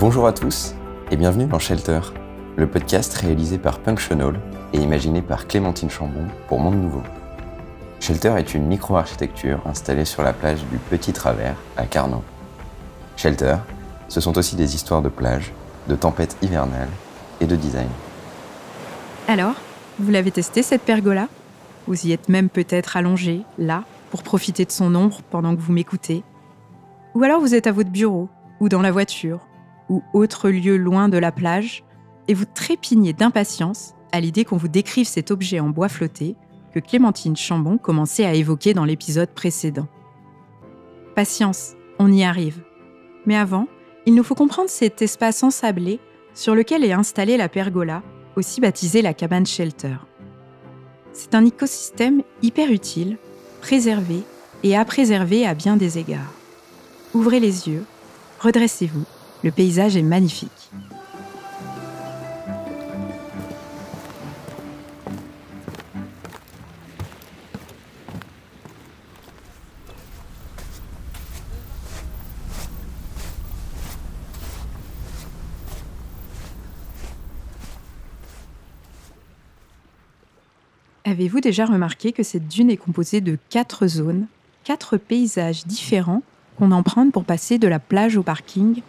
Bonjour 0.00 0.26
à 0.26 0.32
tous 0.32 0.74
et 1.10 1.18
bienvenue 1.18 1.44
dans 1.44 1.58
Shelter, 1.58 2.00
le 2.56 2.66
podcast 2.66 3.12
réalisé 3.12 3.58
par 3.58 3.80
Punctional 3.80 4.40
et 4.72 4.78
imaginé 4.78 5.20
par 5.20 5.46
Clémentine 5.46 5.90
Chambon 5.90 6.24
pour 6.48 6.58
Monde 6.58 6.80
Nouveau. 6.80 7.02
Shelter 8.00 8.32
est 8.38 8.54
une 8.54 8.66
micro-architecture 8.66 9.60
installée 9.66 10.06
sur 10.06 10.22
la 10.22 10.32
plage 10.32 10.64
du 10.72 10.78
Petit 10.78 11.12
Travers 11.12 11.54
à 11.76 11.84
Carnot. 11.84 12.24
Shelter, 13.18 13.56
ce 14.08 14.22
sont 14.22 14.38
aussi 14.38 14.56
des 14.56 14.74
histoires 14.74 15.02
de 15.02 15.10
plage, 15.10 15.52
de 15.86 15.96
tempêtes 15.96 16.38
hivernales 16.40 16.88
et 17.42 17.46
de 17.46 17.54
design. 17.54 17.90
Alors, 19.28 19.56
vous 19.98 20.10
l'avez 20.10 20.30
testé 20.30 20.62
cette 20.62 20.80
pergola? 20.80 21.28
Vous 21.86 22.06
y 22.06 22.12
êtes 22.12 22.30
même 22.30 22.48
peut-être 22.48 22.96
allongé, 22.96 23.42
là, 23.58 23.84
pour 24.10 24.22
profiter 24.22 24.64
de 24.64 24.72
son 24.72 24.94
ombre 24.94 25.20
pendant 25.30 25.54
que 25.54 25.60
vous 25.60 25.74
m'écoutez 25.74 26.24
Ou 27.14 27.22
alors 27.22 27.42
vous 27.42 27.54
êtes 27.54 27.66
à 27.66 27.72
votre 27.72 27.90
bureau, 27.90 28.30
ou 28.60 28.70
dans 28.70 28.80
la 28.80 28.92
voiture, 28.92 29.40
ou 29.90 30.02
autre 30.14 30.48
lieu 30.48 30.78
loin 30.78 31.10
de 31.10 31.18
la 31.18 31.32
plage, 31.32 31.84
et 32.28 32.34
vous 32.34 32.46
trépignez 32.46 33.12
d'impatience 33.12 33.94
à 34.12 34.20
l'idée 34.20 34.44
qu'on 34.44 34.56
vous 34.56 34.68
décrive 34.68 35.06
cet 35.06 35.30
objet 35.30 35.60
en 35.60 35.68
bois 35.68 35.88
flotté 35.88 36.36
que 36.72 36.78
Clémentine 36.78 37.36
Chambon 37.36 37.76
commençait 37.76 38.24
à 38.24 38.32
évoquer 38.32 38.72
dans 38.72 38.84
l'épisode 38.84 39.30
précédent. 39.30 39.88
Patience, 41.16 41.72
on 41.98 42.10
y 42.12 42.22
arrive. 42.22 42.62
Mais 43.26 43.36
avant, 43.36 43.66
il 44.06 44.14
nous 44.14 44.22
faut 44.22 44.36
comprendre 44.36 44.70
cet 44.70 45.02
espace 45.02 45.42
ensablé 45.42 45.98
sur 46.34 46.54
lequel 46.54 46.84
est 46.84 46.92
installée 46.92 47.36
la 47.36 47.48
pergola, 47.48 48.02
aussi 48.36 48.60
baptisée 48.60 49.02
la 49.02 49.12
cabane 49.12 49.44
shelter. 49.44 49.96
C'est 51.12 51.34
un 51.34 51.44
écosystème 51.44 52.22
hyper 52.42 52.70
utile, 52.70 53.18
préservé 53.60 54.22
et 54.62 54.76
à 54.76 54.84
préserver 54.84 55.44
à 55.46 55.54
bien 55.54 55.76
des 55.76 55.98
égards. 55.98 56.32
Ouvrez 57.12 57.40
les 57.40 57.68
yeux, 57.68 57.84
redressez-vous 58.38 59.04
le 59.42 59.50
paysage 59.50 59.96
est 59.96 60.02
magnifique. 60.02 60.50
Avez-vous 81.04 81.40
déjà 81.40 81.66
remarqué 81.66 82.12
que 82.12 82.22
cette 82.22 82.46
dune 82.46 82.70
est 82.70 82.76
composée 82.76 83.20
de 83.20 83.36
quatre 83.48 83.86
zones, 83.88 84.26
quatre 84.64 84.96
paysages 84.96 85.66
différents 85.66 86.22
qu'on 86.56 86.70
emprunte 86.70 87.12
pour 87.12 87.24
passer 87.24 87.58
de 87.58 87.66
la 87.66 87.78
plage 87.78 88.16
au 88.16 88.22
parking 88.22 88.80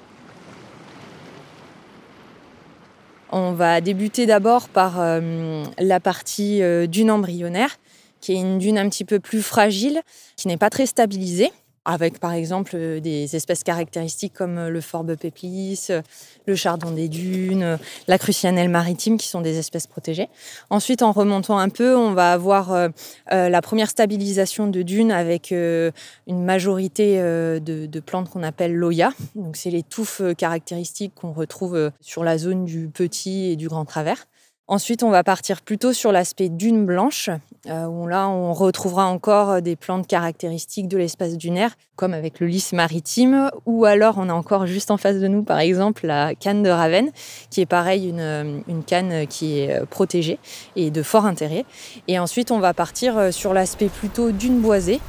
On 3.31 3.53
va 3.53 3.79
débuter 3.79 4.25
d'abord 4.25 4.67
par 4.67 4.99
euh, 4.99 5.63
la 5.79 5.99
partie 6.01 6.61
euh, 6.61 6.85
dune 6.85 7.09
embryonnaire, 7.09 7.77
qui 8.19 8.33
est 8.33 8.35
une 8.35 8.59
dune 8.59 8.77
un 8.77 8.89
petit 8.89 9.05
peu 9.05 9.19
plus 9.19 9.41
fragile, 9.41 10.01
qui 10.35 10.49
n'est 10.49 10.57
pas 10.57 10.69
très 10.69 10.85
stabilisée 10.85 11.51
avec 11.85 12.19
par 12.19 12.33
exemple 12.33 12.71
euh, 12.75 12.99
des 12.99 13.35
espèces 13.35 13.63
caractéristiques 13.63 14.33
comme 14.33 14.57
euh, 14.57 14.69
le 14.69 14.81
forbe 14.81 15.15
péplis, 15.15 15.87
euh, 15.89 16.01
le 16.45 16.55
chardon 16.55 16.91
des 16.91 17.09
dunes, 17.09 17.77
la 18.07 18.17
crucianelle 18.17 18.69
maritime 18.69 19.17
qui 19.17 19.27
sont 19.27 19.41
des 19.41 19.57
espèces 19.57 19.87
protégées. 19.87 20.29
Ensuite, 20.69 21.01
en 21.01 21.11
remontant 21.11 21.57
un 21.57 21.69
peu, 21.69 21.95
on 21.95 22.13
va 22.13 22.33
avoir 22.33 22.89
la 23.29 23.61
première 23.61 23.89
stabilisation 23.89 24.67
de 24.67 24.81
dunes 24.81 25.11
avec 25.11 25.51
une 25.51 25.91
majorité 26.27 27.17
de, 27.19 27.59
de, 27.85 27.99
plantes 27.99 28.29
qu'on 28.29 28.43
appelle 28.43 28.73
l'oya. 28.73 29.11
Donc, 29.35 29.55
c'est 29.55 29.69
les 29.69 29.83
touffes 29.83 30.21
caractéristiques 30.37 31.13
qu'on 31.15 31.31
retrouve 31.31 31.91
sur 32.01 32.23
la 32.23 32.37
zone 32.37 32.65
du 32.65 32.87
petit 32.87 33.51
et 33.51 33.55
du 33.55 33.67
grand 33.67 33.85
travers. 33.85 34.25
Ensuite, 34.67 35.03
on 35.03 35.09
va 35.09 35.23
partir 35.23 35.61
plutôt 35.61 35.93
sur 35.93 36.11
l'aspect 36.11 36.49
dune 36.49 36.85
blanche, 36.85 37.29
euh, 37.67 38.07
là, 38.07 38.27
on 38.27 38.53
retrouvera 38.53 39.05
encore 39.05 39.61
des 39.61 39.75
plantes 39.75 40.07
caractéristiques 40.07 40.87
de 40.87 40.97
l'espace 40.97 41.37
dunaire, 41.37 41.75
comme 41.95 42.13
avec 42.13 42.39
le 42.39 42.47
lys 42.47 42.73
maritime, 42.73 43.51
ou 43.65 43.85
alors 43.85 44.15
on 44.17 44.29
a 44.29 44.33
encore 44.33 44.65
juste 44.65 44.91
en 44.91 44.97
face 44.97 45.17
de 45.17 45.27
nous, 45.27 45.43
par 45.43 45.59
exemple, 45.59 46.07
la 46.07 46.33
canne 46.33 46.63
de 46.63 46.69
Ravenne, 46.69 47.11
qui 47.49 47.61
est 47.61 47.65
pareil, 47.65 48.09
une, 48.09 48.63
une 48.67 48.83
canne 48.83 49.27
qui 49.27 49.59
est 49.59 49.85
protégée 49.85 50.39
et 50.75 50.89
de 50.89 51.03
fort 51.03 51.25
intérêt. 51.25 51.65
Et 52.07 52.17
ensuite, 52.17 52.51
on 52.51 52.59
va 52.59 52.73
partir 52.73 53.33
sur 53.33 53.53
l'aspect 53.53 53.89
plutôt 53.89 54.31
dune 54.31 54.59
boisée, 54.59 54.99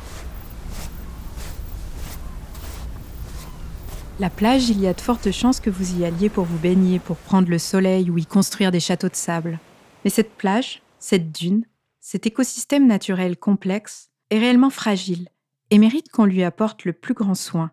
La 4.23 4.31
plage, 4.31 4.69
il 4.69 4.81
y 4.81 4.87
a 4.87 4.95
de 4.95 5.01
fortes 5.01 5.33
chances 5.33 5.59
que 5.59 5.69
vous 5.69 5.99
y 5.99 6.05
alliez 6.05 6.29
pour 6.29 6.45
vous 6.45 6.59
baigner, 6.59 7.01
pour 7.01 7.17
prendre 7.17 7.49
le 7.49 7.59
soleil 7.59 8.09
ou 8.09 8.19
y 8.19 8.25
construire 8.25 8.71
des 8.71 8.79
châteaux 8.79 9.09
de 9.09 9.17
sable. 9.17 9.59
Mais 10.05 10.11
cette 10.11 10.35
plage, 10.35 10.81
cette 11.01 11.33
dune, 11.33 11.65
cet 12.05 12.27
écosystème 12.27 12.89
naturel 12.89 13.37
complexe 13.37 14.11
est 14.31 14.41
réellement 14.41 14.71
fragile 14.71 15.29
et 15.71 15.79
mérite 15.79 16.11
qu'on 16.11 16.25
lui 16.25 16.43
apporte 16.43 16.85
le 16.85 16.93
plus 16.93 17.15
grand 17.15 17.37
soin. 17.37 17.71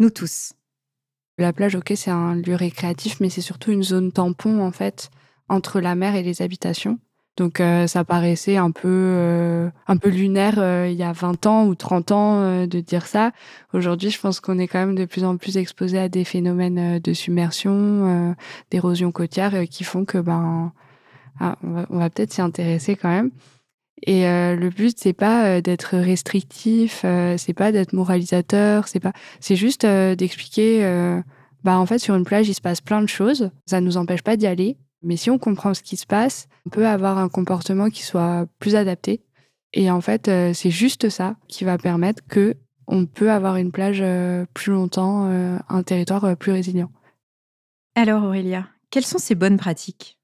Nous 0.00 0.10
tous. 0.10 0.54
La 1.38 1.52
plage, 1.52 1.76
ok, 1.76 1.92
c'est 1.94 2.10
un 2.10 2.34
lieu 2.34 2.56
récréatif, 2.56 3.20
mais 3.20 3.30
c'est 3.30 3.40
surtout 3.40 3.70
une 3.70 3.84
zone 3.84 4.10
tampon, 4.10 4.60
en 4.60 4.72
fait, 4.72 5.08
entre 5.48 5.80
la 5.80 5.94
mer 5.94 6.16
et 6.16 6.24
les 6.24 6.42
habitations. 6.42 6.98
Donc 7.36 7.60
euh, 7.60 7.86
ça 7.86 8.04
paraissait 8.04 8.56
un 8.56 8.70
peu 8.70 8.88
euh, 8.88 9.68
un 9.88 9.96
peu 9.96 10.08
lunaire 10.08 10.54
euh, 10.58 10.88
il 10.88 10.96
y 10.96 11.02
a 11.02 11.12
20 11.12 11.46
ans 11.46 11.66
ou 11.66 11.74
30 11.74 12.12
ans 12.12 12.66
de 12.66 12.80
dire 12.80 13.06
ça. 13.06 13.32
Aujourd'hui, 13.72 14.10
je 14.10 14.20
pense 14.20 14.40
qu'on 14.40 14.58
est 14.58 14.68
quand 14.68 14.78
même 14.78 14.94
de 14.94 15.04
plus 15.04 15.24
en 15.24 15.36
plus 15.36 15.56
exposé 15.56 15.98
à 15.98 16.08
des 16.08 16.24
phénomènes 16.24 16.98
de 16.98 17.12
submersion, 17.12 18.36
d'érosion 18.70 19.10
côtière 19.12 19.64
qui 19.68 19.84
font 19.84 20.04
que 20.04 20.18
ben 20.18 20.72
ah, 21.40 21.56
on 21.62 21.98
va, 21.98 22.10
peut-être 22.10 22.32
s'y 22.32 22.40
intéresser 22.40 22.96
quand 22.96 23.08
même. 23.08 23.30
Et 24.06 24.24
le 24.24 24.68
but 24.68 24.98
c'est 24.98 25.14
pas 25.14 25.60
d'être 25.60 25.96
restrictif, 25.96 27.00
c'est 27.38 27.54
pas 27.54 27.72
d'être 27.72 27.92
moralisateur, 27.92 28.86
c'est 28.86 29.00
pas 29.00 29.12
c'est 29.40 29.56
juste 29.56 29.86
d'expliquer 29.86 30.82
bah 31.62 31.78
en 31.78 31.86
fait 31.86 31.98
sur 31.98 32.14
une 32.14 32.24
plage 32.24 32.48
il 32.48 32.54
se 32.54 32.60
passe 32.60 32.82
plein 32.82 33.00
de 33.00 33.08
choses, 33.08 33.50
ça 33.66 33.80
nous 33.80 33.96
empêche 33.96 34.22
pas 34.22 34.36
d'y 34.36 34.46
aller 34.46 34.76
mais 35.04 35.16
si 35.16 35.30
on 35.30 35.38
comprend 35.38 35.74
ce 35.74 35.82
qui 35.82 35.96
se 35.96 36.06
passe, 36.06 36.48
on 36.66 36.70
peut 36.70 36.86
avoir 36.86 37.18
un 37.18 37.28
comportement 37.28 37.90
qui 37.90 38.02
soit 38.02 38.46
plus 38.58 38.74
adapté. 38.74 39.20
Et 39.74 39.90
en 39.90 40.00
fait, 40.00 40.28
euh, 40.28 40.52
c'est 40.54 40.70
juste 40.70 41.10
ça 41.10 41.36
qui 41.46 41.64
va 41.64 41.78
permettre 41.78 42.22
que 42.26 42.56
on 42.86 43.06
peut 43.06 43.30
avoir 43.30 43.56
une 43.56 43.70
plage 43.70 44.00
euh, 44.02 44.46
plus 44.54 44.72
longtemps, 44.72 45.28
euh, 45.30 45.58
un 45.68 45.82
territoire 45.82 46.36
plus 46.36 46.52
résilient. 46.52 46.90
Alors 47.94 48.24
Aurélia, 48.24 48.66
quelles 48.90 49.04
sont 49.04 49.18
ces 49.18 49.34
bonnes 49.34 49.56
pratiques? 49.56 50.18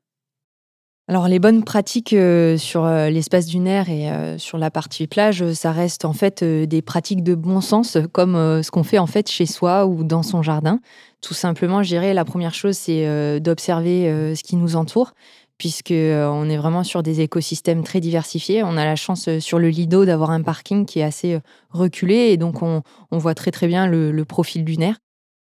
Alors 1.11 1.27
les 1.27 1.41
bonnes 1.41 1.65
pratiques 1.65 2.15
sur 2.57 2.87
l'espace 2.87 3.47
dunaire 3.47 3.91
et 3.91 4.09
sur 4.39 4.59
la 4.59 4.71
partie 4.71 5.09
plage, 5.09 5.53
ça 5.55 5.73
reste 5.73 6.05
en 6.05 6.13
fait 6.13 6.45
des 6.45 6.83
pratiques 6.83 7.25
de 7.25 7.35
bon 7.35 7.61
sens 7.61 7.99
comme 8.13 8.35
ce 8.63 8.71
qu'on 8.71 8.85
fait 8.85 8.99
en 8.99 9.09
fait 9.09 9.29
chez 9.29 9.45
soi 9.45 9.87
ou 9.87 10.05
dans 10.05 10.23
son 10.23 10.41
jardin. 10.41 10.79
Tout 11.21 11.35
simplement, 11.35 11.83
je 11.83 11.89
dirais, 11.89 12.15
la 12.15 12.25
première 12.25 12.55
chose, 12.55 12.77
c'est 12.77 13.07
euh, 13.07 13.41
d'observer 13.41 14.09
euh, 14.09 14.35
ce 14.35 14.43
qui 14.43 14.57
nous 14.57 14.77
entoure, 14.77 15.13
puisque 15.59 15.91
euh, 15.91 16.27
on 16.27 16.49
est 16.49 16.57
vraiment 16.57 16.83
sur 16.83 17.03
des 17.03 17.21
écosystèmes 17.21 17.85
très 17.85 18.01
diversifiés. 18.01 18.63
On 18.63 18.79
a 18.79 18.87
la 18.87 18.97
chance 18.97 19.29
sur 19.39 19.59
le 19.59 19.69
Lido 19.69 20.07
d'avoir 20.07 20.31
un 20.31 20.43
parking 20.43 20.87
qui 20.87 21.01
est 21.01 21.05
assez 21.05 21.39
reculé, 21.71 22.15
et 22.15 22.37
donc 22.39 22.63
on, 22.63 22.83
voit 23.11 23.35
très 23.35 23.51
très 23.51 23.67
bien 23.67 23.87
le, 23.87 24.25
profil 24.25 24.65
lunaire. 24.65 24.97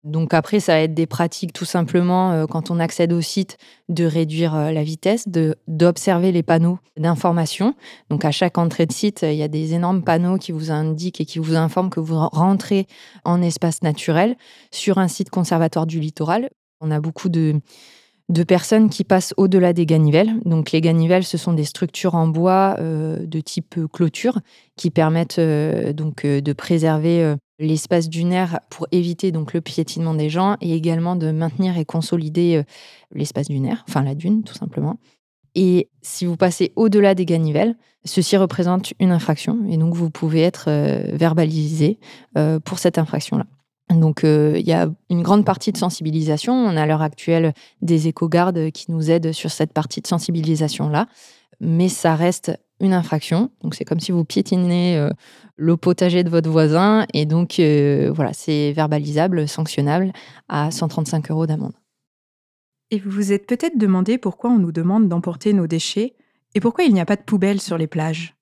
Donc 0.05 0.33
après, 0.33 0.61
ça 0.61 0.73
va 0.73 0.81
être 0.81 0.93
des 0.93 1.07
pratiques 1.07 1.51
tout 1.51 1.65
simplement 1.65 2.31
euh, 2.31 2.45
quand 2.45 2.71
on 2.71 2.79
accède 2.79 3.11
au 3.11 3.19
site 3.19 3.57
de 3.89 4.05
réduire 4.05 4.55
euh, 4.55 4.71
la 4.71 4.81
vitesse, 4.81 5.27
d'observer 5.67 6.31
les 6.31 6.41
panneaux 6.41 6.79
d'information. 6.95 7.75
Donc 8.09 8.23
à 8.23 8.31
chaque 8.31 8.57
entrée 8.57 8.85
de 8.85 8.93
site, 8.93 9.23
il 9.23 9.35
y 9.35 9.43
a 9.43 9.49
des 9.49 9.73
énormes 9.73 10.03
panneaux 10.03 10.37
qui 10.37 10.53
vous 10.53 10.71
indiquent 10.71 11.19
et 11.19 11.25
qui 11.25 11.39
vous 11.39 11.55
informent 11.55 11.89
que 11.89 11.99
vous 11.99 12.17
rentrez 12.17 12.87
en 13.25 13.41
espace 13.41 13.81
naturel 13.81 14.37
sur 14.71 14.99
un 14.99 15.09
site 15.09 15.29
conservatoire 15.29 15.85
du 15.85 15.99
littoral. 15.99 16.49
On 16.79 16.91
a 16.91 16.99
beaucoup 16.99 17.29
de 17.29 17.59
de 18.29 18.43
personnes 18.43 18.91
qui 18.91 19.03
passent 19.03 19.33
au-delà 19.37 19.73
des 19.73 19.87
ganivelles. 19.87 20.39
Donc 20.45 20.71
les 20.71 20.81
ganivelles, 20.81 21.23
ce 21.23 21.35
sont 21.35 21.53
des 21.53 21.63
structures 21.63 22.13
en 22.13 22.27
bois 22.27 22.75
euh, 22.77 23.25
de 23.25 23.39
type 23.39 23.79
clôture 23.91 24.37
qui 24.75 24.91
permettent 24.91 25.39
donc 25.39 26.27
de 26.27 26.53
préserver 26.53 27.35
l'espace 27.59 28.09
dunaire 28.09 28.61
pour 28.69 28.87
éviter 28.91 29.31
donc 29.31 29.53
le 29.53 29.61
piétinement 29.61 30.13
des 30.13 30.29
gens 30.29 30.55
et 30.61 30.73
également 30.73 31.15
de 31.15 31.31
maintenir 31.31 31.77
et 31.77 31.85
consolider 31.85 32.57
euh, 32.57 32.63
l'espace 33.13 33.47
dunaire, 33.47 33.83
enfin 33.87 34.01
la 34.01 34.15
dune 34.15 34.43
tout 34.43 34.53
simplement. 34.53 34.97
Et 35.55 35.89
si 36.01 36.25
vous 36.25 36.37
passez 36.37 36.71
au-delà 36.75 37.15
des 37.15 37.25
ganivelles, 37.25 37.75
ceci 38.05 38.37
représente 38.37 38.93
une 38.99 39.11
infraction 39.11 39.59
et 39.69 39.77
donc 39.77 39.93
vous 39.93 40.09
pouvez 40.09 40.41
être 40.41 40.65
euh, 40.69 41.01
verbalisé 41.13 41.99
euh, 42.37 42.59
pour 42.59 42.79
cette 42.79 42.97
infraction-là. 42.97 43.45
Donc 43.89 44.21
il 44.23 44.67
y 44.67 44.71
a 44.71 44.87
une 45.09 45.23
grande 45.23 45.43
partie 45.43 45.71
de 45.71 45.77
sensibilisation. 45.77 46.53
On 46.53 46.77
a 46.77 46.83
à 46.83 46.85
l'heure 46.85 47.01
actuelle 47.01 47.53
des 47.81 48.07
éco-gardes 48.07 48.69
qui 48.69 48.91
nous 48.91 49.09
aident 49.09 49.31
sur 49.31 49.49
cette 49.49 49.73
partie 49.73 49.99
de 49.99 50.05
sensibilisation-là, 50.05 51.07
mais 51.59 51.89
ça 51.89 52.13
reste 52.13 52.51
une 52.79 52.93
infraction. 52.93 53.51
Donc 53.61 53.75
c'est 53.75 53.85
comme 53.85 53.99
si 53.99 54.11
vous 54.11 54.25
piétinez 54.25 54.97
euh, 54.97 55.09
le 55.55 55.77
potager 55.77 56.23
de 56.23 56.29
votre 56.29 56.49
voisin 56.49 57.05
et 57.13 57.25
donc 57.25 57.59
euh, 57.59 58.11
voilà, 58.13 58.33
c'est 58.33 58.71
verbalisable, 58.73 59.47
sanctionnable 59.47 60.11
à 60.47 60.71
135 60.71 61.31
euros 61.31 61.45
d'amende. 61.45 61.73
Et 62.91 62.99
vous 62.99 63.11
vous 63.11 63.31
êtes 63.31 63.45
peut-être 63.45 63.77
demandé 63.77 64.17
pourquoi 64.17 64.49
on 64.49 64.57
nous 64.57 64.71
demande 64.71 65.07
d'emporter 65.07 65.53
nos 65.53 65.67
déchets 65.67 66.15
et 66.55 66.59
pourquoi 66.59 66.85
il 66.85 66.93
n'y 66.93 67.01
a 67.01 67.05
pas 67.05 67.15
de 67.15 67.21
poubelle 67.21 67.61
sur 67.61 67.77
les 67.77 67.87
plages? 67.87 68.35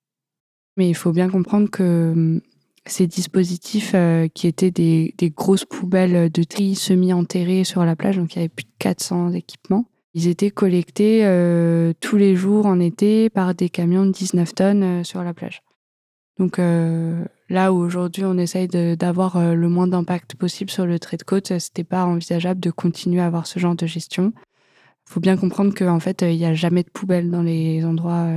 Mais 0.78 0.88
il 0.88 0.96
faut 0.96 1.12
bien 1.12 1.30
comprendre 1.30 1.70
que 1.70 2.12
hum, 2.14 2.42
ces 2.86 3.08
dispositifs 3.08 3.92
euh, 3.96 4.28
qui 4.28 4.48
étaient 4.48 4.72
des, 4.72 5.14
des, 5.18 5.30
grosses 5.30 5.66
poubelles 5.66 6.32
de 6.32 6.44
tri 6.44 6.76
semi-enterrées 6.76 7.66
sur 7.66 7.84
la 7.84 7.98
plage, 7.98 8.18
donc 8.18 8.36
il 8.36 8.38
y 8.38 8.40
avait 8.40 8.50
plus 8.50 8.64
de 8.64 8.72
400 8.80 9.34
équipements, 9.34 9.86
ils 10.18 10.28
étaient 10.28 10.50
collectés 10.50 11.22
euh, 11.26 11.94
tous 12.02 12.18
les 12.18 12.36
jours 12.36 12.66
en 12.66 12.80
été 12.80 13.30
par 13.30 13.54
des 13.54 13.70
camions 13.70 14.04
de 14.04 14.12
19 14.12 14.56
tonnes 14.56 14.84
euh, 14.84 15.04
sur 15.04 15.24
la 15.24 15.32
plage. 15.32 15.62
Donc 16.40 16.58
euh, 16.58 17.24
là 17.50 17.72
où 17.72 17.78
aujourd'hui 17.78 18.26
on 18.26 18.36
essaye 18.40 18.68
d'avoir 18.68 19.40
le 19.54 19.70
moins 19.70 19.86
d'impact 19.86 20.36
possible 20.36 20.72
sur 20.72 20.88
le 20.88 20.98
trait 20.98 21.18
de 21.18 21.24
côte, 21.24 21.60
c'était 21.60 21.84
pas 21.84 22.06
envisageable 22.06 22.60
de 22.60 22.72
continuer 22.72 23.22
à 23.22 23.28
avoir 23.28 23.46
ce 23.46 23.60
genre 23.60 23.76
de 23.76 23.86
gestion. 23.86 24.34
Il 25.08 25.14
faut 25.14 25.20
bien 25.20 25.38
comprendre 25.38 25.74
qu'en 25.76 26.00
fait, 26.00 26.24
il 26.24 26.38
n'y 26.38 26.46
a 26.46 26.56
jamais 26.56 26.82
de 26.82 26.90
poubelle 26.90 27.30
dans 27.30 27.44
les 27.44 27.86
endroits 27.86 28.28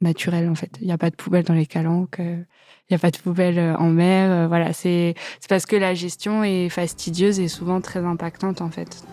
naturels. 0.00 0.48
En 0.48 0.54
fait, 0.54 0.76
il 0.80 0.86
n'y 0.86 0.92
a 0.92 0.98
pas 0.98 1.10
de 1.10 1.16
poubelle 1.16 1.44
dans 1.44 1.54
les 1.54 1.66
calanques, 1.66 2.18
il 2.18 2.46
n'y 2.90 2.94
a 2.94 2.98
pas 2.98 3.10
de 3.10 3.16
poubelle 3.16 3.74
en 3.78 3.88
mer. 3.88 4.46
voilà, 4.48 4.72
c'est 4.72 5.14
parce 5.48 5.66
que 5.66 5.76
la 5.76 5.94
gestion 5.94 6.44
est 6.44 6.68
fastidieuse 6.68 7.40
et 7.40 7.48
souvent 7.48 7.80
très 7.80 8.04
impactante 8.04 8.60
en 8.60 8.70
fait. 8.70 9.04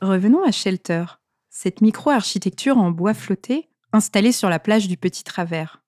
Revenons 0.00 0.44
à 0.44 0.52
Shelter, 0.52 1.04
cette 1.50 1.80
micro-architecture 1.80 2.78
en 2.78 2.92
bois 2.92 3.14
flotté 3.14 3.68
installée 3.92 4.30
sur 4.30 4.48
la 4.48 4.60
plage 4.60 4.86
du 4.86 4.96
Petit 4.96 5.24
Travers. 5.24 5.82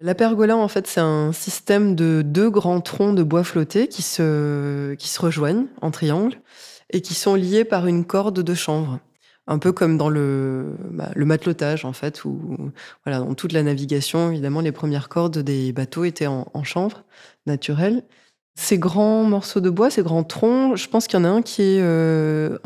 La 0.00 0.14
pergola, 0.14 0.56
en 0.56 0.66
fait, 0.66 0.86
c'est 0.86 1.00
un 1.00 1.30
système 1.32 1.94
de 1.94 2.22
deux 2.24 2.48
grands 2.48 2.80
troncs 2.80 3.14
de 3.14 3.22
bois 3.22 3.44
flotté 3.44 3.86
qui 3.86 4.00
se, 4.00 4.94
qui 4.94 5.08
se 5.08 5.20
rejoignent 5.20 5.66
en 5.82 5.90
triangle 5.90 6.40
et 6.88 7.02
qui 7.02 7.12
sont 7.12 7.34
liés 7.34 7.64
par 7.64 7.86
une 7.86 8.06
corde 8.06 8.40
de 8.40 8.54
chanvre. 8.54 8.98
Un 9.46 9.58
peu 9.58 9.72
comme 9.72 9.98
dans 9.98 10.08
le, 10.08 10.74
bah, 10.90 11.10
le 11.14 11.26
matelotage, 11.26 11.84
en 11.84 11.92
fait, 11.92 12.24
où, 12.24 12.72
voilà, 13.04 13.18
dans 13.18 13.34
toute 13.34 13.52
la 13.52 13.62
navigation, 13.62 14.30
évidemment, 14.30 14.60
les 14.60 14.72
premières 14.72 15.10
cordes 15.10 15.38
des 15.38 15.72
bateaux 15.72 16.04
étaient 16.04 16.28
en, 16.28 16.46
en 16.54 16.64
chanvre 16.64 17.04
naturelle. 17.44 18.04
Ces 18.54 18.78
grands 18.78 19.24
morceaux 19.24 19.60
de 19.60 19.70
bois, 19.70 19.90
ces 19.90 20.02
grands 20.02 20.24
troncs, 20.24 20.76
je 20.76 20.88
pense 20.88 21.06
qu'il 21.06 21.18
y 21.18 21.22
en 21.22 21.24
a 21.24 21.28
un 21.28 21.42
qui 21.42 21.62
est, 21.62 21.80
euh, 21.80 22.58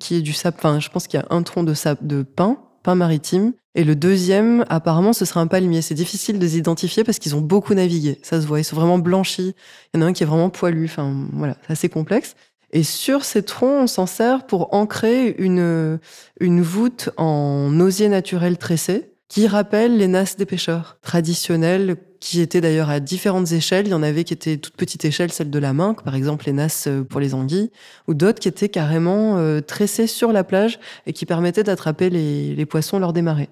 qui 0.00 0.16
est 0.16 0.22
du 0.22 0.32
sapin. 0.32 0.80
Je 0.80 0.88
pense 0.88 1.06
qu'il 1.06 1.20
y 1.20 1.22
a 1.22 1.26
un 1.30 1.42
tronc 1.42 1.64
de, 1.64 1.74
sap, 1.74 2.02
de 2.02 2.22
pin, 2.22 2.58
pin 2.82 2.94
maritime. 2.94 3.52
Et 3.74 3.84
le 3.84 3.94
deuxième, 3.94 4.64
apparemment, 4.68 5.12
ce 5.12 5.24
serait 5.24 5.40
un 5.40 5.46
palmier. 5.46 5.82
C'est 5.82 5.94
difficile 5.94 6.38
de 6.38 6.44
les 6.44 6.56
identifier 6.56 7.04
parce 7.04 7.18
qu'ils 7.18 7.36
ont 7.36 7.40
beaucoup 7.40 7.74
navigué. 7.74 8.18
Ça 8.22 8.40
se 8.40 8.46
voit. 8.46 8.60
Ils 8.60 8.64
sont 8.64 8.76
vraiment 8.76 8.98
blanchis. 8.98 9.54
Il 9.92 10.00
y 10.00 10.02
en 10.02 10.06
a 10.06 10.08
un 10.08 10.12
qui 10.12 10.22
est 10.22 10.26
vraiment 10.26 10.50
poilu. 10.50 10.86
Enfin, 10.86 11.26
voilà, 11.32 11.56
c'est 11.66 11.72
assez 11.72 11.88
complexe. 11.88 12.36
Et 12.70 12.82
sur 12.82 13.24
ces 13.24 13.42
troncs, 13.42 13.82
on 13.82 13.86
s'en 13.86 14.06
sert 14.06 14.46
pour 14.46 14.74
ancrer 14.74 15.34
une, 15.38 15.98
une 16.40 16.62
voûte 16.62 17.10
en 17.16 17.78
osier 17.80 18.08
naturel 18.08 18.58
tressé 18.58 19.13
qui 19.28 19.46
rappelle 19.46 19.96
les 19.96 20.06
nasses 20.06 20.36
des 20.36 20.46
pêcheurs 20.46 20.98
traditionnelles 21.02 21.96
qui 22.20 22.40
étaient 22.40 22.60
d'ailleurs 22.60 22.88
à 22.88 23.00
différentes 23.00 23.52
échelles. 23.52 23.86
Il 23.86 23.90
y 23.90 23.94
en 23.94 24.02
avait 24.02 24.24
qui 24.24 24.32
étaient 24.32 24.56
toute 24.56 24.76
petite 24.76 25.04
échelle, 25.04 25.30
celle 25.32 25.50
de 25.50 25.58
la 25.58 25.72
main, 25.72 25.94
par 25.94 26.14
exemple 26.14 26.46
les 26.46 26.52
nasses 26.52 26.86
euh, 26.86 27.02
pour 27.02 27.20
les 27.20 27.34
anguilles, 27.34 27.70
ou 28.08 28.14
d'autres 28.14 28.40
qui 28.40 28.48
étaient 28.48 28.68
carrément 28.68 29.36
euh, 29.36 29.60
tressées 29.60 30.06
sur 30.06 30.32
la 30.32 30.44
plage 30.44 30.78
et 31.06 31.12
qui 31.12 31.26
permettaient 31.26 31.64
d'attraper 31.64 32.10
les, 32.10 32.54
les, 32.54 32.66
poissons 32.66 32.98
lors 32.98 33.12
des 33.12 33.22
marées. 33.22 33.50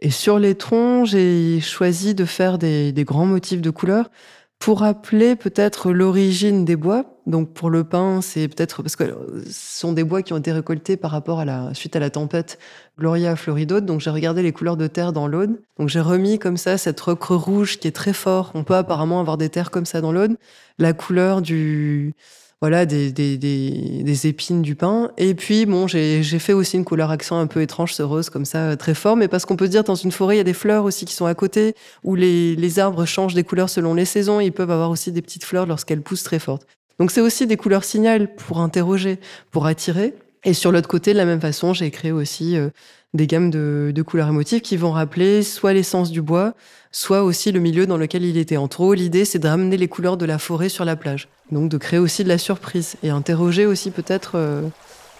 Et 0.00 0.10
sur 0.10 0.38
les 0.38 0.54
troncs, 0.54 1.06
j'ai 1.06 1.60
choisi 1.60 2.14
de 2.14 2.24
faire 2.24 2.56
des, 2.56 2.92
des 2.92 3.04
grands 3.04 3.26
motifs 3.26 3.60
de 3.60 3.70
couleurs 3.70 4.10
pour 4.58 4.80
rappeler 4.80 5.36
peut-être 5.36 5.92
l'origine 5.92 6.64
des 6.64 6.76
bois. 6.76 7.04
Donc 7.26 7.52
pour 7.52 7.70
le 7.70 7.84
pin, 7.84 8.20
c'est 8.22 8.48
peut-être 8.48 8.82
parce 8.82 8.96
que 8.96 9.04
ce 9.46 9.80
sont 9.80 9.92
des 9.92 10.02
bois 10.02 10.22
qui 10.22 10.32
ont 10.32 10.38
été 10.38 10.50
récoltés 10.50 10.96
par 10.96 11.10
rapport 11.10 11.40
à 11.40 11.44
la 11.44 11.74
suite 11.74 11.94
à 11.94 12.00
la 12.00 12.10
tempête 12.10 12.58
Gloria 12.98 13.36
Floridaude. 13.36 13.86
Donc 13.86 14.00
j'ai 14.00 14.10
regardé 14.10 14.42
les 14.42 14.52
couleurs 14.52 14.76
de 14.76 14.86
terre 14.86 15.12
dans 15.12 15.28
l'Aude. 15.28 15.60
Donc 15.78 15.88
j'ai 15.88 16.00
remis 16.00 16.38
comme 16.38 16.56
ça 16.56 16.78
cette 16.78 17.00
recre 17.00 17.36
rouge 17.36 17.78
qui 17.78 17.86
est 17.86 17.92
très 17.92 18.12
fort. 18.12 18.50
On 18.54 18.64
peut 18.64 18.74
apparemment 18.74 19.20
avoir 19.20 19.36
des 19.36 19.48
terres 19.48 19.70
comme 19.70 19.86
ça 19.86 20.00
dans 20.00 20.12
l'Aude. 20.12 20.36
La 20.78 20.92
couleur 20.92 21.42
du 21.42 22.14
voilà 22.60 22.86
des, 22.86 23.12
des, 23.12 23.36
des, 23.36 24.02
des, 24.02 24.26
épines 24.26 24.62
du 24.62 24.74
pain. 24.74 25.12
Et 25.16 25.34
puis 25.34 25.64
bon, 25.64 25.86
j'ai 25.86 26.22
fait 26.22 26.52
aussi 26.52 26.76
une 26.76 26.84
couleur 26.84 27.10
accent 27.10 27.38
un 27.38 27.46
peu 27.46 27.62
étrange, 27.62 27.94
ce 27.94 28.02
rose 28.02 28.30
comme 28.30 28.44
ça, 28.44 28.76
très 28.76 28.94
fort. 28.94 29.16
Mais 29.16 29.28
parce 29.28 29.44
qu'on 29.44 29.56
peut 29.56 29.68
dire 29.68 29.84
dans 29.84 29.94
une 29.94 30.10
forêt, 30.10 30.34
il 30.34 30.38
y 30.38 30.40
a 30.40 30.44
des 30.44 30.54
fleurs 30.54 30.84
aussi 30.84 31.04
qui 31.04 31.14
sont 31.14 31.26
à 31.26 31.34
côté, 31.34 31.74
où 32.02 32.16
les, 32.16 32.56
les 32.56 32.78
arbres 32.80 33.04
changent 33.04 33.34
des 33.34 33.44
couleurs 33.44 33.70
selon 33.70 33.94
les 33.94 34.04
saisons. 34.04 34.40
Ils 34.40 34.52
peuvent 34.52 34.72
avoir 34.72 34.90
aussi 34.90 35.12
des 35.12 35.22
petites 35.22 35.44
fleurs 35.44 35.66
lorsqu'elles 35.66 36.02
poussent 36.02 36.24
très 36.24 36.40
fortes. 36.40 36.66
Donc 36.98 37.12
c'est 37.12 37.20
aussi 37.20 37.46
des 37.46 37.56
couleurs 37.56 37.84
signal 37.84 38.34
pour 38.34 38.60
interroger, 38.60 39.20
pour 39.52 39.66
attirer. 39.66 40.14
Et 40.44 40.52
sur 40.52 40.72
l'autre 40.72 40.88
côté, 40.88 41.12
de 41.12 41.18
la 41.18 41.24
même 41.24 41.40
façon, 41.40 41.72
j'ai 41.72 41.90
créé 41.90 42.12
aussi 42.12 42.56
euh, 42.56 42.70
des 43.14 43.26
gammes 43.26 43.50
de, 43.50 44.02
couleurs 44.02 44.28
émotives 44.28 44.60
qui 44.60 44.76
vont 44.76 44.92
rappeler 44.92 45.42
soit 45.42 45.72
l'essence 45.72 46.10
du 46.10 46.20
bois, 46.20 46.54
soit 46.92 47.22
aussi 47.22 47.52
le 47.52 47.60
milieu 47.60 47.86
dans 47.86 47.96
lequel 47.96 48.24
il 48.24 48.36
était. 48.36 48.56
En 48.56 48.68
trop, 48.68 48.94
l'idée, 48.94 49.24
c'est 49.24 49.38
de 49.38 49.48
ramener 49.48 49.76
les 49.76 49.88
couleurs 49.88 50.16
de 50.16 50.26
la 50.26 50.38
forêt 50.38 50.68
sur 50.68 50.84
la 50.84 50.96
plage. 50.96 51.28
Donc 51.50 51.70
de 51.70 51.78
créer 51.78 51.98
aussi 51.98 52.22
de 52.22 52.28
la 52.28 52.38
surprise 52.38 52.96
et 53.02 53.10
interroger 53.10 53.64
aussi 53.64 53.90
peut-être 53.90 54.32
euh, 54.34 54.62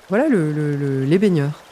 voilà, 0.08 0.28
le, 0.28 0.52
le, 0.52 1.04
les 1.04 1.18
baigneurs. 1.18 1.62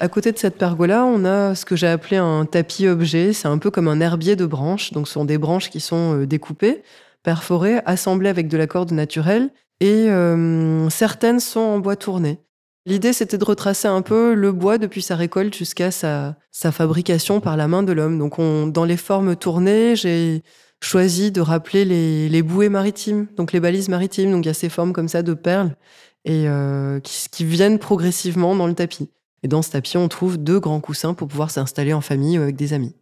À 0.00 0.08
côté 0.08 0.32
de 0.32 0.38
cette 0.38 0.58
pergola, 0.58 1.04
on 1.04 1.24
a 1.24 1.54
ce 1.54 1.64
que 1.64 1.76
j'ai 1.76 1.86
appelé 1.86 2.16
un 2.16 2.44
tapis 2.44 2.88
objet. 2.88 3.32
C'est 3.32 3.46
un 3.46 3.58
peu 3.58 3.70
comme 3.70 3.86
un 3.86 4.00
herbier 4.00 4.34
de 4.34 4.46
branches. 4.46 4.92
Donc, 4.92 5.06
ce 5.06 5.12
sont 5.12 5.24
des 5.24 5.38
branches 5.38 5.70
qui 5.70 5.78
sont 5.78 6.22
euh, 6.22 6.26
découpées, 6.26 6.82
perforées, 7.22 7.80
assemblées 7.86 8.28
avec 8.28 8.48
de 8.48 8.56
la 8.56 8.66
corde 8.66 8.92
naturelle. 8.92 9.50
Et 9.80 10.10
euh, 10.10 10.88
certaines 10.90 11.40
sont 11.40 11.60
en 11.60 11.78
bois 11.78 11.96
tourné. 11.96 12.38
L'idée, 12.84 13.12
c'était 13.12 13.38
de 13.38 13.44
retracer 13.44 13.88
un 13.88 14.02
peu 14.02 14.34
le 14.34 14.50
bois 14.52 14.78
depuis 14.78 15.02
sa 15.02 15.14
récolte 15.14 15.54
jusqu'à 15.54 15.90
sa, 15.90 16.36
fabrication 16.52 17.40
par 17.40 17.56
la 17.56 17.68
main 17.68 17.82
de 17.82 17.92
l'homme. 17.92 18.18
Donc, 18.18 18.38
on, 18.38 18.66
dans 18.66 18.84
les 18.84 18.96
formes 18.96 19.36
tournées, 19.36 19.94
j'ai 19.94 20.42
choisi 20.80 21.30
de 21.30 21.40
rappeler 21.40 21.84
les, 21.84 22.42
bouées 22.42 22.68
maritimes, 22.68 23.28
donc 23.36 23.52
les 23.52 23.60
balises 23.60 23.88
maritimes. 23.88 24.32
Donc, 24.32 24.44
il 24.44 24.48
y 24.48 24.50
a 24.50 24.54
ces 24.54 24.68
formes 24.68 24.92
comme 24.92 25.08
ça 25.08 25.22
de 25.22 25.34
perles 25.34 25.76
et 26.24 26.48
euh, 26.48 26.98
qui, 27.00 27.28
qui, 27.30 27.44
viennent 27.44 27.78
progressivement 27.78 28.54
dans 28.56 28.66
le 28.66 28.74
tapis. 28.74 29.10
Et 29.44 29.48
dans 29.48 29.62
ce 29.62 29.70
tapis, 29.70 29.96
on 29.96 30.08
trouve 30.08 30.38
deux 30.38 30.60
grands 30.60 30.80
coussins 30.80 31.14
pour 31.14 31.28
pouvoir 31.28 31.50
s'installer 31.50 31.92
en 31.92 32.00
famille 32.00 32.36
avec 32.36 32.56
des 32.56 32.72
amis. 32.72 32.94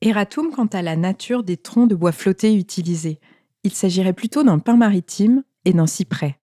Erratum 0.00 0.50
quant 0.50 0.66
à 0.66 0.82
la 0.82 0.96
nature 0.96 1.44
des 1.44 1.56
troncs 1.56 1.88
de 1.88 1.94
bois 1.94 2.10
flottés 2.10 2.54
utilisés. 2.54 3.20
Il 3.64 3.72
s'agirait 3.72 4.12
plutôt 4.12 4.42
d'un 4.42 4.58
pin 4.58 4.76
maritime 4.76 5.44
et 5.64 5.72
d'un 5.72 5.86
cyprès. 5.86 6.38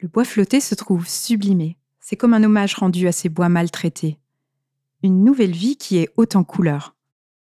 Le 0.00 0.08
bois 0.08 0.24
flotté 0.24 0.60
se 0.60 0.74
trouve 0.74 1.06
sublimé, 1.06 1.76
c'est 2.00 2.16
comme 2.16 2.34
un 2.34 2.44
hommage 2.44 2.74
rendu 2.74 3.08
à 3.08 3.12
ces 3.12 3.28
bois 3.28 3.48
maltraités. 3.48 4.18
Une 5.02 5.24
nouvelle 5.24 5.52
vie 5.52 5.76
qui 5.76 5.98
est 5.98 6.08
haute 6.16 6.36
en 6.36 6.44
couleurs. 6.44 6.94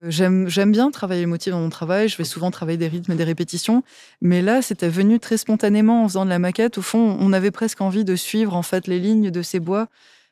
J'aime 0.02 0.72
bien 0.72 0.90
travailler 0.92 1.22
les 1.22 1.28
motifs 1.28 1.52
dans 1.52 1.60
mon 1.60 1.70
travail. 1.70 2.08
Je 2.08 2.18
vais 2.18 2.24
souvent 2.24 2.52
travailler 2.52 2.78
des 2.78 2.88
rythmes 2.88 3.12
et 3.12 3.16
des 3.16 3.24
répétitions. 3.24 3.84
Mais 4.22 4.42
là, 4.42 4.62
c'était 4.62 4.90
venu 4.90 5.20
très 5.20 5.38
spontanément 5.38 6.04
en 6.04 6.08
faisant 6.08 6.24
de 6.24 6.30
la 6.30 6.40
maquette. 6.40 6.78
Au 6.78 6.82
fond, 6.82 7.18
on 7.20 7.34
avait 7.34 7.52
presque 7.52 7.82
envie 7.82 8.06
de 8.06 8.16
suivre 8.16 8.56
en 8.56 8.62
fait 8.62 8.88
les 8.88 9.00
lignes 9.00 9.32
de 9.32 9.42
ces 9.42 9.60
bois 9.60 9.88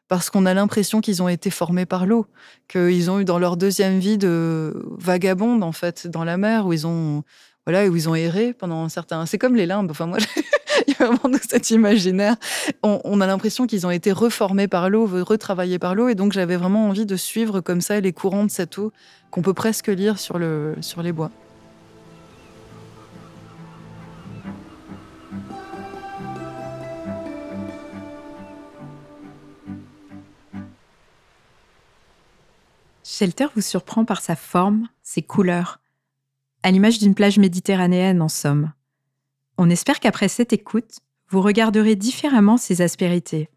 parce 0.07 0.29
qu'on 0.29 0.45
a 0.45 0.53
l'impression 0.53 1.01
qu'ils 1.01 1.23
ont 1.23 1.27
été 1.27 1.49
formés 1.49 1.85
par 1.85 2.05
l'eau, 2.05 2.27
qu'ils 2.67 3.09
ont 3.09 3.19
eu 3.19 3.25
dans 3.25 3.39
leur 3.39 3.57
deuxième 3.57 3.99
vie 3.99 4.19
de 4.19 4.85
vagabonde 4.99 5.63
en 5.63 5.71
fait 5.71 6.07
dans 6.07 6.23
la 6.23 6.37
mer 6.37 6.67
où 6.67 6.73
ils 6.73 6.85
ont 6.85 7.23
voilà 7.65 7.87
où 7.87 7.95
ils 7.95 8.07
ont 8.09 8.15
erré 8.15 8.53
pendant 8.53 8.83
un 8.83 8.89
certain. 8.89 9.25
C'est 9.25 9.37
comme 9.37 9.55
les 9.55 9.65
limbes. 9.65 9.91
Enfin 9.91 10.05
moi. 10.05 10.17
il 10.87 10.95
y 10.99 11.03
a 11.03 11.07
vraiment 11.07 11.37
cet 11.47 11.71
imaginaire. 11.71 12.35
On, 12.83 12.99
on 13.03 13.21
a 13.21 13.27
l'impression 13.27 13.67
qu'ils 13.67 13.87
ont 13.87 13.91
été 13.91 14.11
reformés 14.11 14.67
par 14.67 14.89
l'eau, 14.89 15.07
retravaillés 15.07 15.79
par 15.79 15.95
l'eau, 15.95 16.09
et 16.09 16.15
donc 16.15 16.33
j'avais 16.33 16.57
vraiment 16.57 16.87
envie 16.89 17.05
de 17.05 17.15
suivre 17.15 17.61
comme 17.61 17.81
ça 17.81 17.99
les 17.99 18.13
courants 18.13 18.45
de 18.45 18.51
cette 18.51 18.77
eau 18.77 18.91
qu'on 19.31 19.41
peut 19.41 19.53
presque 19.53 19.87
lire 19.87 20.19
sur, 20.19 20.37
le, 20.37 20.75
sur 20.81 21.01
les 21.01 21.11
bois. 21.11 21.31
Shelter 33.03 33.47
vous 33.55 33.61
surprend 33.61 34.03
par 34.03 34.19
sa 34.19 34.35
forme, 34.35 34.89
ses 35.01 35.21
couleurs, 35.21 35.79
à 36.65 36.71
l'image 36.71 36.97
d'une 36.97 37.13
plage 37.13 37.37
méditerranéenne 37.37 38.23
en 38.23 38.27
somme. 38.27 38.71
On 39.59 39.69
espère 39.69 39.99
qu'après 39.99 40.27
cette 40.27 40.51
écoute, 40.51 40.97
vous 41.29 41.39
regarderez 41.39 41.95
différemment 41.95 42.57
ces 42.57 42.81
aspérités. 42.81 43.49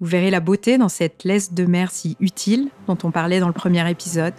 Vous 0.00 0.08
verrez 0.08 0.32
la 0.32 0.40
beauté 0.40 0.76
dans 0.76 0.88
cette 0.88 1.22
laisse 1.22 1.52
de 1.52 1.64
mer 1.64 1.92
si 1.92 2.16
utile 2.18 2.70
dont 2.88 2.98
on 3.04 3.12
parlait 3.12 3.38
dans 3.38 3.46
le 3.46 3.52
premier 3.52 3.88
épisode, 3.88 4.34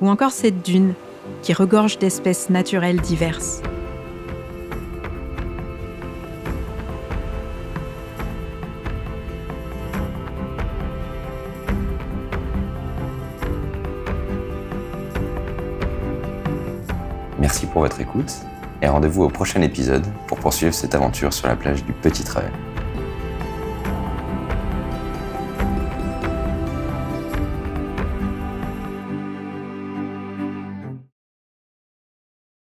ou 0.00 0.08
encore 0.08 0.30
cette 0.30 0.64
dune 0.64 0.94
qui 1.42 1.52
regorge 1.52 1.98
d'espèces 1.98 2.48
naturelles 2.48 3.00
diverses. 3.00 3.60
Merci 17.42 17.66
pour 17.66 17.82
votre 17.82 18.00
écoute 18.00 18.32
et 18.82 18.86
rendez-vous 18.86 19.24
au 19.24 19.28
prochain 19.28 19.62
épisode 19.62 20.06
pour 20.28 20.38
poursuivre 20.38 20.72
cette 20.72 20.94
aventure 20.94 21.32
sur 21.32 21.48
la 21.48 21.56
plage 21.56 21.84
du 21.84 21.92
Petit 21.92 22.22
Travers. 22.22 22.52